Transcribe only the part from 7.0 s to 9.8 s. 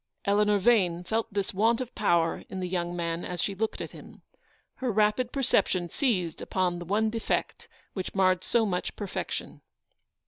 defect which marred so much perfection.